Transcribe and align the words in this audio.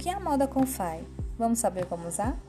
que 0.00 0.08
é 0.08 0.14
a 0.14 0.20
moda 0.20 0.48
Confai? 0.48 1.04
Vamos 1.36 1.58
saber 1.58 1.84
como 1.84 2.08
usar? 2.08 2.40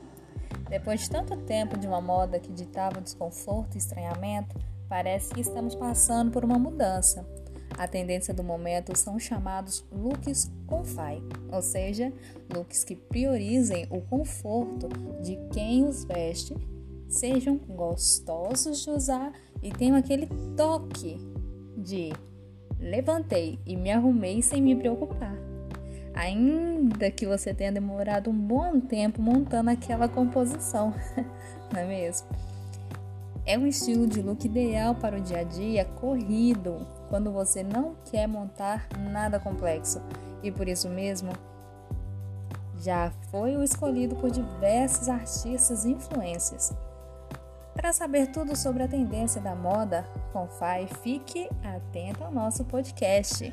Depois 0.70 1.02
de 1.02 1.10
tanto 1.10 1.36
tempo 1.36 1.78
de 1.78 1.86
uma 1.86 2.00
moda 2.00 2.40
que 2.40 2.50
ditava 2.50 2.98
desconforto 2.98 3.74
e 3.74 3.78
estranhamento, 3.78 4.58
parece 4.88 5.34
que 5.34 5.42
estamos 5.42 5.74
passando 5.74 6.30
por 6.30 6.46
uma 6.46 6.58
mudança. 6.58 7.26
A 7.76 7.86
tendência 7.86 8.32
do 8.32 8.42
momento 8.42 8.96
são 8.96 9.18
chamados 9.18 9.84
looks 9.92 10.50
Confai, 10.66 11.22
ou 11.52 11.60
seja, 11.60 12.10
looks 12.54 12.84
que 12.84 12.96
priorizem 12.96 13.86
o 13.90 14.00
conforto 14.00 14.88
de 15.22 15.36
quem 15.52 15.84
os 15.84 16.04
veste, 16.04 16.56
sejam 17.06 17.58
gostosos 17.58 18.82
de 18.82 18.88
usar 18.88 19.30
e 19.62 19.70
tenham 19.70 19.94
aquele 19.94 20.26
toque 20.56 21.18
de 21.76 22.14
levantei 22.80 23.58
e 23.66 23.76
me 23.76 23.90
arrumei 23.90 24.40
sem 24.40 24.62
me 24.62 24.74
preocupar. 24.74 25.51
Ainda 26.14 27.10
que 27.10 27.26
você 27.26 27.54
tenha 27.54 27.72
demorado 27.72 28.30
um 28.30 28.38
bom 28.38 28.80
tempo 28.80 29.22
montando 29.22 29.70
aquela 29.70 30.08
composição, 30.08 30.94
não 31.72 31.80
é 31.80 31.86
mesmo? 31.86 32.28
É 33.44 33.58
um 33.58 33.66
estilo 33.66 34.06
de 34.06 34.22
look 34.22 34.44
ideal 34.44 34.94
para 34.94 35.16
o 35.16 35.20
dia 35.20 35.40
a 35.40 35.42
dia 35.42 35.84
corrido, 35.84 36.86
quando 37.08 37.32
você 37.32 37.62
não 37.62 37.96
quer 38.04 38.26
montar 38.26 38.86
nada 39.10 39.40
complexo 39.40 40.00
e 40.42 40.50
por 40.50 40.68
isso 40.68 40.88
mesmo 40.88 41.32
já 42.78 43.12
foi 43.30 43.56
o 43.56 43.62
escolhido 43.62 44.16
por 44.16 44.30
diversos 44.30 45.08
artistas 45.08 45.84
e 45.84 45.92
influências. 45.92 46.74
Para 47.74 47.92
saber 47.92 48.28
tudo 48.28 48.56
sobre 48.56 48.82
a 48.82 48.88
tendência 48.88 49.40
da 49.40 49.54
moda 49.54 50.04
com 50.32 50.46
FAI, 50.46 50.88
fique 51.02 51.48
atento 51.62 52.22
ao 52.24 52.32
nosso 52.32 52.64
podcast. 52.64 53.52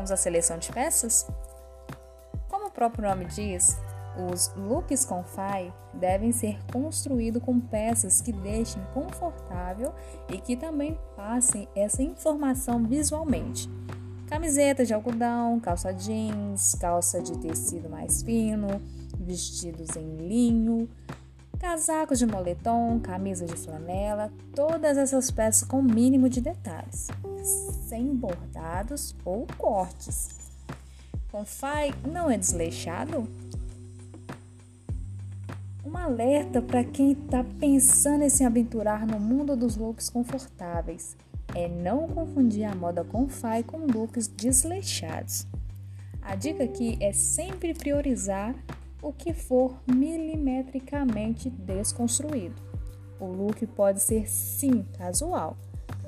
Vamos 0.00 0.12
à 0.12 0.16
seleção 0.16 0.56
de 0.56 0.72
peças? 0.72 1.26
Como 2.48 2.68
o 2.68 2.70
próprio 2.70 3.06
nome 3.06 3.26
diz, 3.26 3.76
os 4.32 4.50
looks 4.56 5.04
com 5.04 5.22
FAI 5.22 5.70
devem 5.92 6.32
ser 6.32 6.58
construídos 6.72 7.42
com 7.42 7.60
peças 7.60 8.22
que 8.22 8.32
deixem 8.32 8.82
confortável 8.94 9.92
e 10.30 10.38
que 10.38 10.56
também 10.56 10.98
passem 11.14 11.68
essa 11.76 12.02
informação 12.02 12.82
visualmente. 12.82 13.68
Camiseta 14.26 14.86
de 14.86 14.94
algodão, 14.94 15.60
calça 15.60 15.92
jeans, 15.92 16.74
calça 16.76 17.20
de 17.20 17.36
tecido 17.36 17.90
mais 17.90 18.22
fino, 18.22 18.80
vestidos 19.18 19.96
em 19.96 20.16
linho, 20.16 20.88
casacos 21.60 22.18
de 22.18 22.26
moletom, 22.26 22.98
camisa 22.98 23.44
de 23.44 23.54
flanela, 23.54 24.32
todas 24.54 24.96
essas 24.96 25.30
peças 25.30 25.62
com 25.62 25.82
mínimo 25.82 26.26
de 26.26 26.40
detalhes, 26.40 27.08
sem 27.86 28.14
bordados 28.16 29.14
ou 29.24 29.46
cortes. 29.58 30.30
Confai 31.30 31.92
não 32.10 32.30
é 32.30 32.38
desleixado? 32.38 33.28
Um 35.84 35.96
alerta 35.96 36.62
para 36.62 36.82
quem 36.82 37.12
está 37.12 37.44
pensando 37.44 38.24
em 38.24 38.30
se 38.30 38.42
aventurar 38.42 39.06
no 39.06 39.20
mundo 39.20 39.54
dos 39.54 39.76
looks 39.76 40.08
confortáveis 40.08 41.14
é 41.54 41.68
não 41.68 42.08
confundir 42.08 42.64
a 42.64 42.74
moda 42.74 43.04
Confai 43.04 43.62
com 43.62 43.86
looks 43.86 44.28
desleixados. 44.28 45.46
A 46.22 46.34
dica 46.34 46.64
aqui 46.64 46.96
é 47.00 47.12
sempre 47.12 47.74
priorizar 47.74 48.54
o 49.02 49.12
que 49.12 49.32
for 49.32 49.80
milimetricamente 49.86 51.48
desconstruído. 51.48 52.60
O 53.18 53.26
look 53.26 53.66
pode 53.68 54.00
ser 54.00 54.28
sim 54.28 54.82
casual 54.96 55.56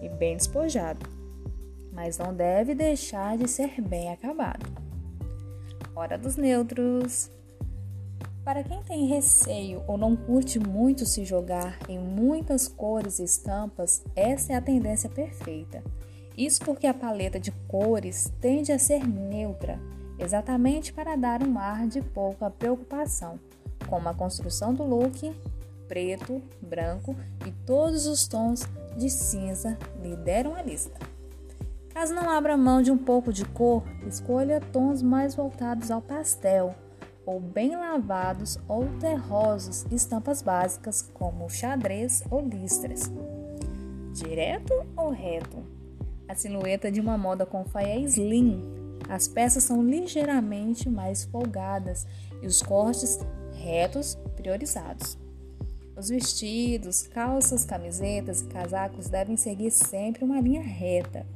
e 0.00 0.08
bem 0.08 0.36
despojado, 0.36 1.06
mas 1.92 2.18
não 2.18 2.34
deve 2.34 2.74
deixar 2.74 3.36
de 3.36 3.48
ser 3.48 3.80
bem 3.80 4.10
acabado. 4.10 4.66
Hora 5.94 6.16
dos 6.16 6.36
neutros. 6.36 7.30
Para 8.44 8.64
quem 8.64 8.82
tem 8.82 9.06
receio 9.06 9.84
ou 9.86 9.96
não 9.96 10.16
curte 10.16 10.58
muito 10.58 11.06
se 11.06 11.24
jogar 11.24 11.78
em 11.88 11.98
muitas 11.98 12.66
cores 12.66 13.20
e 13.20 13.24
estampas, 13.24 14.02
essa 14.16 14.54
é 14.54 14.56
a 14.56 14.60
tendência 14.60 15.08
perfeita. 15.08 15.82
Isso 16.36 16.64
porque 16.64 16.86
a 16.86 16.94
paleta 16.94 17.38
de 17.38 17.52
cores 17.68 18.32
tende 18.40 18.72
a 18.72 18.78
ser 18.78 19.06
neutra 19.06 19.78
exatamente 20.18 20.92
para 20.92 21.16
dar 21.16 21.42
um 21.42 21.58
ar 21.58 21.86
de 21.86 22.00
pouca 22.00 22.50
preocupação, 22.50 23.38
como 23.88 24.08
a 24.08 24.14
construção 24.14 24.72
do 24.72 24.84
look 24.84 25.32
preto, 25.92 26.40
branco 26.62 27.14
e 27.46 27.50
todos 27.66 28.06
os 28.06 28.26
tons 28.26 28.62
de 28.96 29.10
cinza 29.10 29.76
lideram 30.02 30.54
a 30.54 30.62
lista. 30.62 30.98
Caso 31.92 32.14
não 32.14 32.30
abra 32.30 32.56
mão 32.56 32.80
de 32.80 32.90
um 32.90 32.96
pouco 32.96 33.30
de 33.30 33.44
cor, 33.44 33.82
escolha 34.06 34.58
tons 34.72 35.02
mais 35.02 35.34
voltados 35.34 35.90
ao 35.90 36.00
pastel 36.00 36.74
ou 37.26 37.38
bem 37.38 37.76
lavados 37.76 38.58
ou 38.66 38.86
terrosos, 38.98 39.84
estampas 39.92 40.40
básicas 40.40 41.02
como 41.12 41.50
xadrez 41.50 42.24
ou 42.30 42.40
listras. 42.40 43.12
Direto 44.14 44.72
ou 44.96 45.10
reto? 45.10 45.62
A 46.26 46.34
silhueta 46.34 46.90
de 46.90 47.00
uma 47.00 47.18
moda 47.18 47.44
com 47.44 47.64
faia 47.66 47.98
slim 48.00 48.81
as 49.08 49.28
peças 49.28 49.64
são 49.64 49.82
ligeiramente 49.82 50.88
mais 50.88 51.24
folgadas 51.24 52.06
e 52.40 52.46
os 52.46 52.62
cortes 52.62 53.18
retos 53.54 54.16
priorizados. 54.36 55.18
Os 55.96 56.08
vestidos, 56.08 57.06
calças, 57.08 57.64
camisetas 57.64 58.40
e 58.40 58.46
casacos 58.46 59.08
devem 59.08 59.36
seguir 59.36 59.70
sempre 59.70 60.24
uma 60.24 60.40
linha 60.40 60.62
reta 60.62 61.26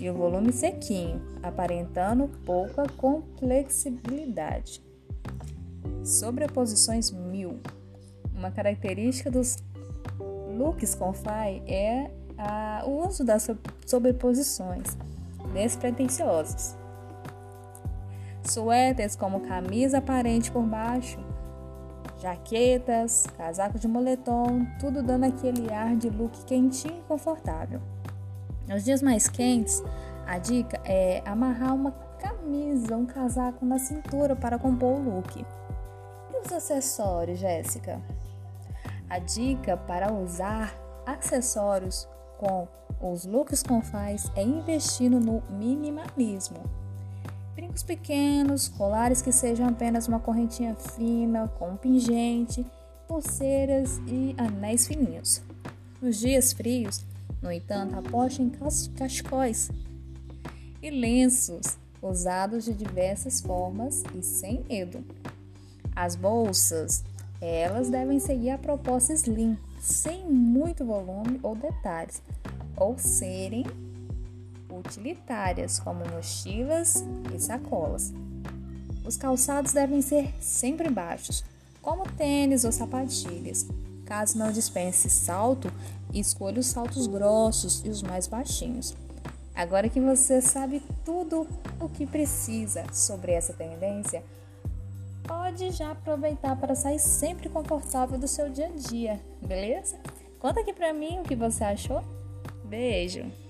e 0.00 0.08
o 0.08 0.14
volume 0.14 0.52
sequinho, 0.52 1.20
aparentando 1.42 2.28
pouca 2.44 2.88
complexibilidade. 2.96 4.82
Sobreposições 6.02 7.10
mil. 7.10 7.60
Uma 8.34 8.50
característica 8.50 9.30
dos 9.30 9.56
looks 10.56 10.94
com 10.94 11.12
fai 11.12 11.62
é 11.66 12.10
a, 12.38 12.84
o 12.86 13.06
uso 13.06 13.24
das 13.24 13.48
sobreposições 13.86 14.96
despretensiosas 15.52 16.76
suéteres 18.46 19.16
como 19.16 19.40
camisa 19.40 19.98
aparente 19.98 20.50
por 20.50 20.62
baixo, 20.62 21.18
jaquetas, 22.18 23.24
casaco 23.36 23.78
de 23.78 23.86
moletom, 23.86 24.66
tudo 24.80 25.02
dando 25.02 25.24
aquele 25.24 25.72
ar 25.72 25.96
de 25.96 26.08
look 26.08 26.44
quentinho 26.44 26.98
e 26.98 27.02
confortável. 27.02 27.80
Nos 28.68 28.84
dias 28.84 29.02
mais 29.02 29.28
quentes, 29.28 29.82
a 30.26 30.38
dica 30.38 30.80
é 30.84 31.22
amarrar 31.24 31.74
uma 31.74 31.92
camisa, 32.18 32.96
um 32.96 33.06
casaco 33.06 33.64
na 33.64 33.78
cintura 33.78 34.34
para 34.34 34.58
compor 34.58 34.98
o 34.98 35.16
look. 35.16 35.44
E 36.32 36.36
os 36.44 36.52
acessórios, 36.52 37.38
Jéssica? 37.38 38.00
A 39.08 39.20
dica 39.20 39.76
para 39.76 40.12
usar 40.12 40.74
acessórios 41.06 42.08
com 42.38 42.66
os 43.00 43.24
looks 43.24 43.62
com 43.62 43.80
faz 43.80 44.30
é 44.34 44.42
investindo 44.42 45.20
no 45.20 45.42
minimalismo. 45.48 46.85
Brincos 47.56 47.82
pequenos, 47.82 48.68
colares 48.68 49.22
que 49.22 49.32
sejam 49.32 49.66
apenas 49.66 50.06
uma 50.06 50.20
correntinha 50.20 50.74
fina 50.74 51.48
com 51.58 51.70
um 51.70 51.76
pingente, 51.76 52.66
pulseiras 53.08 53.98
e 54.06 54.34
anéis 54.36 54.86
fininhos. 54.86 55.40
Nos 56.02 56.18
dias 56.18 56.52
frios, 56.52 57.02
no 57.40 57.50
entanto, 57.50 57.96
aposte 57.96 58.42
em 58.42 58.52
cachecóis 58.94 59.70
e 60.82 60.90
lenços 60.90 61.78
usados 62.02 62.66
de 62.66 62.74
diversas 62.74 63.40
formas 63.40 64.04
e 64.14 64.22
sem 64.22 64.62
medo. 64.68 65.02
As 65.94 66.14
bolsas, 66.14 67.02
elas 67.40 67.88
devem 67.88 68.20
seguir 68.20 68.50
a 68.50 68.58
proposta 68.58 69.14
slim, 69.14 69.56
sem 69.80 70.26
muito 70.26 70.84
volume 70.84 71.40
ou 71.42 71.56
detalhes, 71.56 72.22
ou 72.76 72.98
serem 72.98 73.64
utilitárias, 74.70 75.78
como 75.78 76.04
mochilas 76.08 77.04
e 77.34 77.38
sacolas. 77.38 78.12
Os 79.04 79.16
calçados 79.16 79.72
devem 79.72 80.02
ser 80.02 80.34
sempre 80.40 80.90
baixos, 80.90 81.44
como 81.80 82.10
tênis 82.12 82.64
ou 82.64 82.72
sapatilhas. 82.72 83.66
Caso 84.04 84.38
não 84.38 84.50
dispense 84.52 85.08
salto, 85.08 85.72
escolha 86.12 86.60
os 86.60 86.66
saltos 86.66 87.06
grossos 87.06 87.82
e 87.84 87.88
os 87.88 88.02
mais 88.02 88.26
baixinhos. 88.26 88.94
Agora 89.54 89.88
que 89.88 90.00
você 90.00 90.42
sabe 90.42 90.82
tudo 91.04 91.46
o 91.80 91.88
que 91.88 92.06
precisa 92.06 92.84
sobre 92.92 93.32
essa 93.32 93.52
tendência, 93.52 94.22
pode 95.26 95.70
já 95.70 95.92
aproveitar 95.92 96.56
para 96.56 96.74
sair 96.74 96.98
sempre 96.98 97.48
confortável 97.48 98.18
do 98.18 98.28
seu 98.28 98.50
dia 98.50 98.66
a 98.66 98.70
dia, 98.70 99.20
beleza? 99.40 99.96
Conta 100.38 100.60
aqui 100.60 100.72
pra 100.72 100.92
mim 100.92 101.20
o 101.20 101.22
que 101.22 101.34
você 101.34 101.64
achou. 101.64 102.02
Beijo! 102.64 103.45